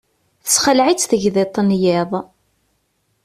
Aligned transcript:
Tesexleε-itt 0.43 1.07
tegḍiḍt 1.09 1.55
n 1.61 1.69
yiḍ. 1.81 2.11